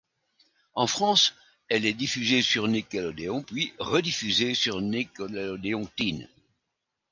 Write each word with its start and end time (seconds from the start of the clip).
En 0.73 0.87
France, 0.87 1.35
elle 1.69 1.85
est 1.85 1.93
diffusée 1.93 2.41
sur 2.41 2.67
Nickelodeon 2.67 3.43
puis 3.43 3.71
rediffusée 3.77 4.55
sur 4.55 4.81
Nickelodeon 4.81 5.85
Teen. 5.95 6.27